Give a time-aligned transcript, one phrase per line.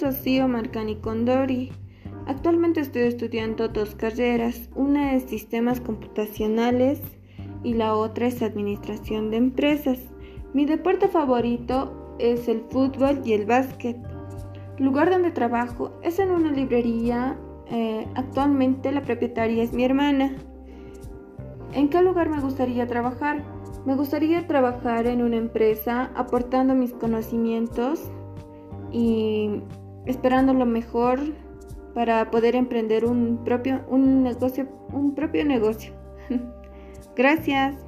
[0.00, 1.72] Rocío Marcani Condori.
[2.26, 7.00] Actualmente estoy estudiando dos carreras, una es sistemas computacionales
[7.64, 9.98] y la otra es administración de empresas.
[10.54, 13.96] Mi deporte favorito es el fútbol y el básquet.
[14.78, 17.36] Lugar donde trabajo es en una librería.
[17.70, 20.36] Eh, actualmente la propietaria es mi hermana.
[21.72, 23.42] ¿En qué lugar me gustaría trabajar?
[23.84, 28.10] Me gustaría trabajar en una empresa aportando mis conocimientos
[28.92, 29.62] y
[30.06, 31.20] esperando lo mejor
[31.94, 35.92] para poder emprender un propio un negocio un propio negocio.
[37.16, 37.87] Gracias.